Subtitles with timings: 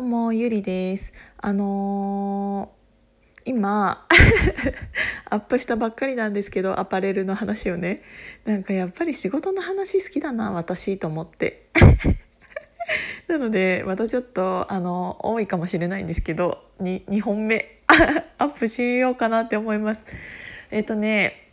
[0.00, 1.12] どうもゆりです。
[1.36, 4.06] あのー、今
[5.28, 8.00] アップしたばっかりなんですけどアパレルの話をね。
[8.46, 11.66] なんかやっぱり仕事の話好きだな私と思って。
[13.28, 17.82] なのでまたちょっとあの多いかもしれないんですけど 2, 2本目
[18.38, 20.00] アップしようかなって思います。
[20.70, 21.50] えっ、とね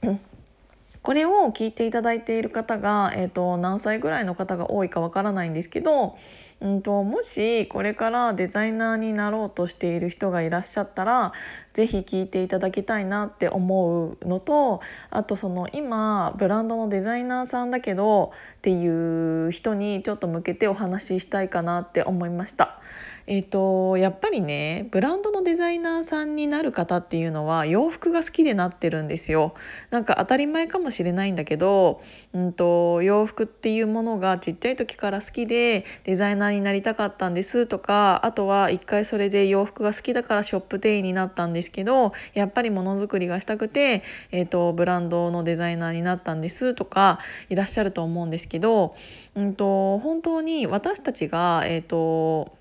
[1.08, 6.18] これを聞いていただいている方が、えーと、何歳ぐらいの方が多いかわからないんですけど、
[6.60, 11.32] うんと、もしこれからデザイナーになろうとしている人がいらっしゃったら
[11.72, 22.82] 是非聞いていただきたいなって思うのとあとその今ブランドのデザイナーさんだけどっていう人にちょっと向けてお話ししたいかなって思いました。
[23.30, 29.54] えーと、やっぱりねブランドのデザイナーさんになる方っていうのは洋服が好きでなってるんですよ。
[29.92, 32.02] なんか当たり前かもしれないんだけど、
[32.34, 47.20] うんと、洋服っていうものがちっちゃい時から好きでデザイナーになりたかったんですとかあとは一回それで洋服が好きだからショップ店員になったんですけどやっぱりものづくりがしたくて、えーと、ブランドのデザイナーになったんですとか
[47.50, 48.96] いらっしゃると思うんですけど、
[49.36, 52.56] うんと本当に私たちが、えー、と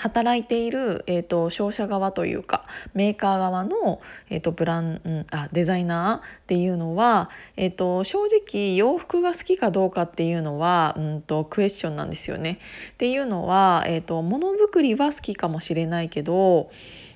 [0.00, 12.58] 働いている、えーと、商社側というかメーカー側の、えーと、ブラン、うん、あデザイナーっていうのは、えーと、正直洋服が好きかどうかっていうのは、うんと、クエスチョンなんですよね。
[12.92, 16.70] っていうのは、えー、とものづくりは好きかもしれないけど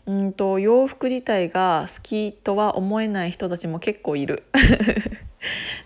[0.07, 4.45] うんと洋服自体が好きとは思えない人たちも結構いる。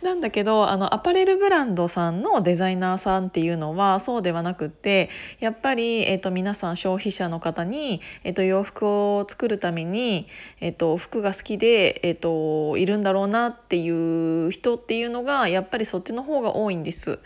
[0.02, 5.10] なんだけどあのアパレルブランドさんのデザイナーさんっていうのはそうではなくって
[5.40, 10.28] やっぱり、えーと、皆さん消費者の方に、えーと、洋服を作るために、
[10.60, 17.18] えーと、服が好きで、えー、といるんだろうなっていう人っていうのがやっぱりそっちの方が多いんです。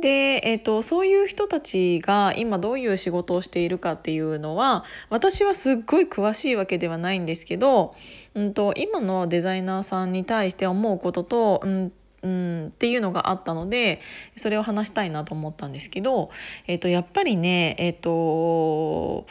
[0.00, 7.94] で、えーと、そういう人たちが今どういう仕事をしているかっていうのは私はすっごい詳しいわけではないんですけど、
[8.34, 11.92] うんと、今のデザイナーさんに対して思うことと、うん
[12.22, 14.00] うん、っていうのがあったので
[14.36, 16.30] それを話したいなと思ったんですけど、
[16.66, 19.26] えーと、やっぱりね、えーと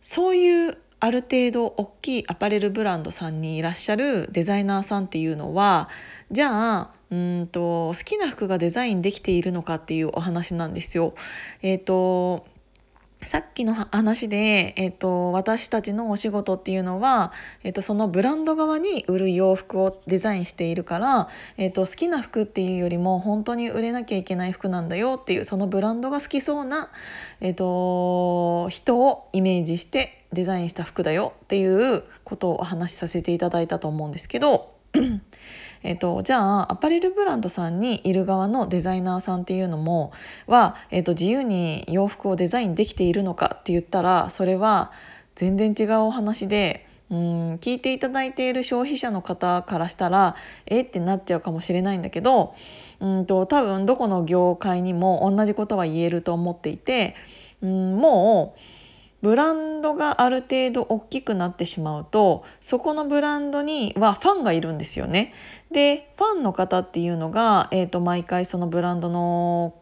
[0.00, 5.88] そういうある程度大きいアパレルブランドさんにいらっしゃるデザイナーさんっていうのは
[6.30, 11.14] じゃあうんと好きな服がデザインできているのかっていうお話なんですよ。
[11.62, 12.46] えっ、ー、と
[13.22, 17.32] さっきの話で、えーと、私たちのお仕事っていうのは、
[17.62, 21.28] えーと、そのブランド側に売る洋服をデザインしているから、
[21.58, 26.88] えーと、好きな服っていうよりも本当に売れなきゃいけない服なんだよっていうそのブランドが好きそうな、
[27.40, 34.79] えー、と人をイメージしてデザインした服だよっていうことをお話しさせていただいたと思うんですけど。
[35.82, 40.12] えっと、じゃあアパレルブランドさんにいる側のデザイナーさんっていうのも
[40.46, 44.92] は、えっと、自由に洋服をデザインできているのかって言ったらそれは
[45.36, 46.86] 全然違うお話で。
[47.10, 50.36] うん聞いていただいている消費者の方からしたら
[50.66, 50.82] え？
[50.82, 52.54] ってなっちゃうかもしれないんだけど
[53.00, 57.16] うんと多分どこの業界にも同じことは言えると思っていて
[57.62, 58.60] うんもう
[59.22, 65.32] ブランドがある程度大きくなってしまうとそこのブランドにはファンがいるんですよね。
[65.70, 69.74] でファンの方っていうのが、えーと、毎回そのブランドの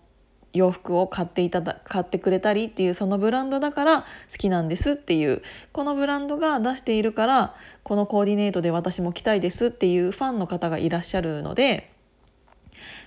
[0.52, 4.06] 洋服を買っていただ買ってくれたりっていうそのブランドだから好
[4.38, 11.92] きなんですっていうこのブランドが出しているからこのコーディネートで私も着たいですっていうファンの方がいらっしゃるので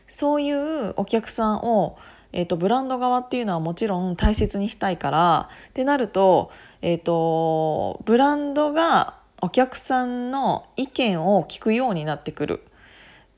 [0.07, 1.97] そういうお客さんを
[2.33, 12.63] えーと、ブランド側っていうのはもちろん大切にしたいからってなると,、えーと、ブランドがお客さんの意見を聞くようになってくる。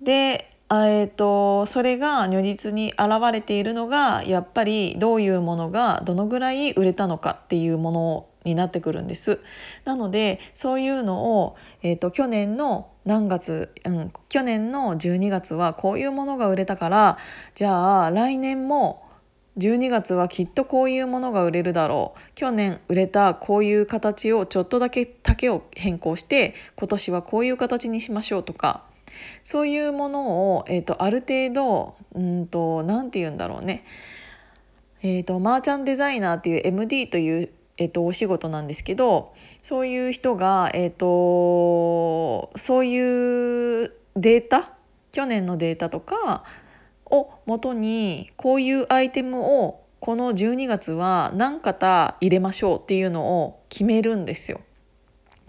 [0.01, 9.39] でえーと、それが如実に現れているのがやっぱりどういうものがどのぐらい売れたのかっていうものになってくるんです。
[9.85, 17.17] なのでそういうのを、えーと、去年の何月、うん、去年の12月はこういうものが売れたから
[17.55, 19.03] じゃあ来年も
[19.57, 28.83] 12月はきっとこういうものが売れるだろう去年売れたこういう形をちょっとだけ丈を変更して今年はこういう形にしましょうとか
[29.43, 33.85] そういうものを、えーと、ある程度うんと何て言うんだろうね
[35.03, 44.73] えーとマーチャンデザイナーっていう MD というえっと、お仕事なんですけどそういう人が、えっと、そういうデータ
[45.11, 46.43] 去年のデータとか
[47.05, 54.59] をもとにこういうアイテムをこの12月は何型入れましょうっていうのを決めるんですよ。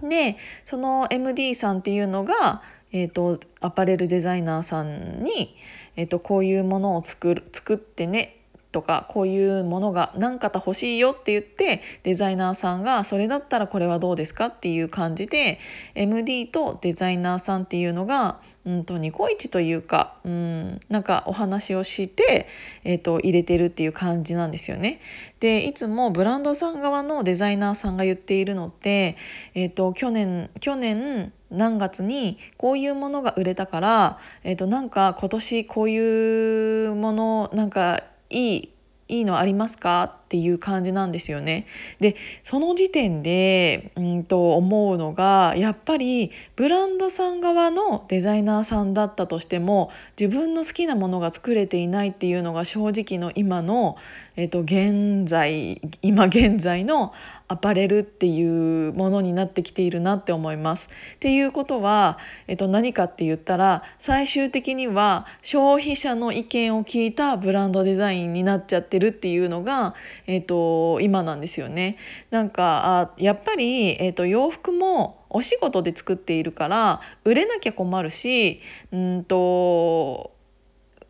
[0.02, 2.62] でその MD さんっていうのが、
[2.92, 5.56] えーと、アパレルデザイナーさんに、
[5.96, 8.43] えーとこういうものを作る作ってね
[8.74, 15.60] とかこういうものが何型欲しいよって言ってデザイナーさんがそれだったらこれはどうですかっていう感じで
[15.94, 22.48] MD とデザイナーさんっていうのがうんとニコイチというか、うん、なんかお話をして、
[22.82, 25.00] えーと、入れてるっていう感じなんですよね。
[25.38, 29.16] でいつもブランドさん側のデザイナーさんが言っているのって、
[29.54, 38.74] えーと、去年去年何月にこういうものが売れたから、えーとなんか今年こういうものなんかいい
[39.08, 40.20] いいのありますか？
[40.34, 41.64] っていう感じなんですよね。
[42.00, 53.96] でその時点でうんと思うのがやっぱりブランドさん側のデザイナーさんだったとしても自分の好きなものが作れていないっていうのが正直の今の、
[54.34, 57.12] えっと、現在今現在の
[57.46, 60.88] アパレルっていうものになってきているなって思います。
[61.16, 69.94] っていうことは、えっと、何かって言ったら最終的には消費者の意見を聞いたブランドデザインになっちゃってるっていうのが、
[70.26, 71.96] えっと、今なんですよね。
[72.30, 78.60] なんかあやっぱり、えっと、洋服もお仕事で作っているから売れなきゃ困るし
[78.92, 80.32] うんと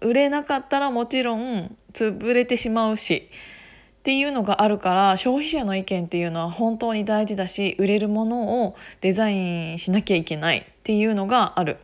[0.00, 3.30] 売れなかったらもちろん潰れてしまうし。
[4.00, 11.78] っていうのがあるから消費者の意見っていうのは本当に大事だし売れるものをデザインしなきゃいけないっていうのがある。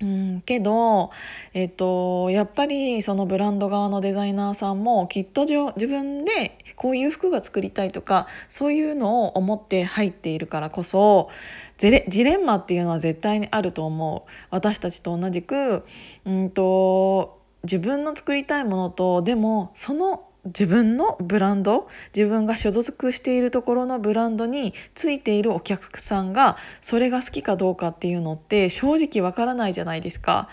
[0.00, 1.10] うん、けど、
[1.54, 11.30] えっと、やっぱりそのブランド側のデザイナーさんもきっと自分でこういう服が作りたいとかそういうのを思って入っているからこそ
[11.78, 14.30] ジレンマっていうのは絶対にあると思う。
[14.50, 15.84] 私たちと同じく、
[16.24, 30.48] うんと自分の作りたいものとでもその自分のブランド自分が所属しているところのブランドについているお客さんがそれが好きかどうかっていうのって正直わからないじゃないですか。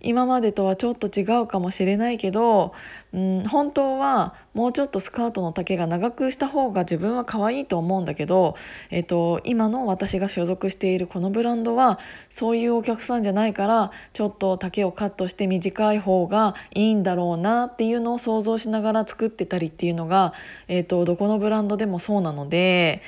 [0.00, 2.74] 今までとはちょっと違うかもしれないけど、
[3.12, 8.56] うん、本当はもうちょっとスカートの丈が長くした方が自分は可愛いと思うんだけど、
[8.88, 11.98] えっと、今の私が所属しているこのブランドは
[12.30, 20.32] そういうお客さんじゃないからちょっと丈をカットして短い方がいいんだろうなっていうのを想像しながら作ってたりっていうのが、
[20.68, 23.02] えっと、どこのブランドでもそうなので。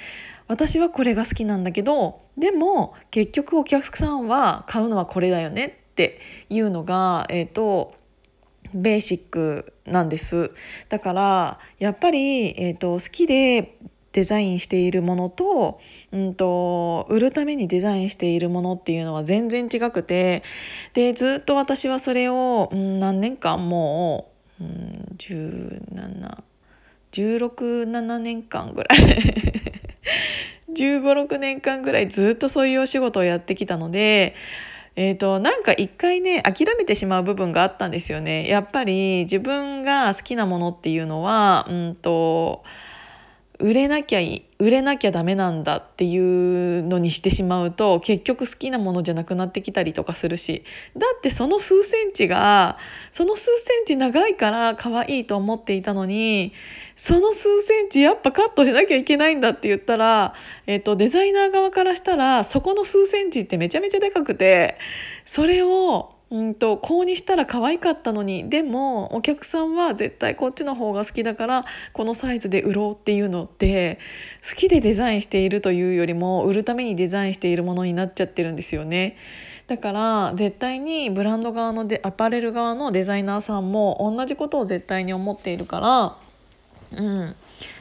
[0.49, 7.98] 私はこれが好きなんだけどでも結局お客さんは買うのはこれだよねっていうのが、えーと、
[8.75, 10.51] ベーシックなんです。
[10.89, 13.77] だからやっぱり、えーと、好きで
[14.13, 15.81] デザインしているものと,、
[16.13, 20.43] うんと、売るためにデザインしているものっていうのは全然違くて
[20.95, 24.31] でずっと私はそれを、うん、何年間も
[24.61, 24.93] う、うん、
[27.13, 28.99] 171617年間ぐらい。
[30.75, 34.35] 1 5 6年間ぐらいずっとそういうお仕事をやってきたので
[35.01, 38.49] えーと、なんか一回ね諦めてしまう部分があったんですよね。
[38.49, 42.65] やっぱり自分が好きなものっていうのは、うんと
[43.61, 44.21] 売れなきゃ
[44.61, 50.65] 売れなきゃダメなんだっていうのにしてしまうと結局好きなものじゃなくなってきたりとかするし
[50.97, 52.79] だってその数センチが
[53.11, 56.53] その数センチ長いから可愛いと思っていたのに
[56.95, 60.35] その数センチやっぱカットしなきゃいけないんだって言ったら、
[60.67, 64.79] えっと、デザイナー側からしたらそこの数センチってめちゃめちゃでかくて
[65.25, 71.65] それをうんとこうにしたら可愛かったのにでもお客さんは絶対こっちの方が好きだから
[71.95, 73.99] このサイズで売ろうっていうのって
[74.49, 79.17] 好きでデザインしているというよりも売るためにデザインしているものになっちゃってるんですよね。
[79.69, 86.28] だから絶対にブランド側のでアパレル側のデザイナーさんも同じことを絶対に思っているから、
[86.91, 87.35] うん、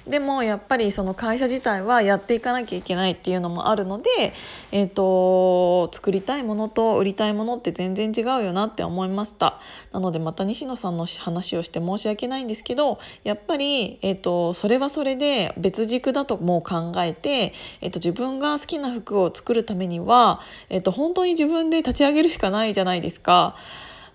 [0.06, 4.34] でもやっぱりその会社自体はやっていかなきゃいけないっていうのもあるので、
[4.72, 9.60] えーと、作りたいものと売りたいものって全然違うよなって思いました
[9.94, 23.56] なのでまた西野さんの話をして申し訳ないんですけどやっぱり、えーと、それはそれで別軸だともう考えて、えーと、自分が好きな服を作るためには、えー、と本当に自分で立ち上げるしかないじゃないですか。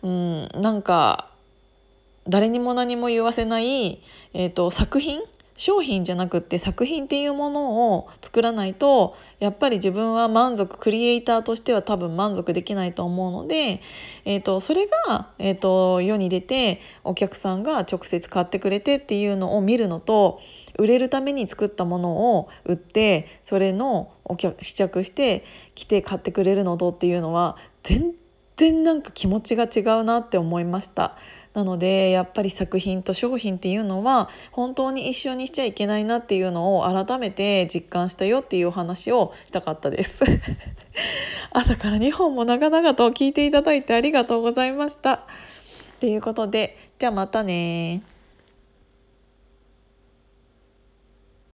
[0.03, 1.32] うん、なんか
[2.29, 4.03] 誰にも何も言わせない、
[4.35, 5.21] えーと作品？
[5.55, 13.83] 商品じゃなくって作品っていうものを作らないとやっぱり自分は満足クリエイターとしては多分満足できないと思うので、
[14.25, 20.41] えーと、それが、えーと、世に出てお客さんが直接買ってくれてっていうのを見るのと
[20.79, 28.15] 売れるために作ったものを売ってそれのお客試着して来て買ってくれるのとっていうのは全
[28.57, 31.17] 然なんか気持ちが違うなって思いました。
[31.55, 40.25] なのでやっぱり作品と商品っていうのは本当に一緒にしちゃいけないなっていうのを改めて実感したよっていうお話をしたかったです。
[41.53, 45.27] 朝から2本も長々と聞いていただいてありがとうございました。
[46.01, 48.03] ということでじゃあまたね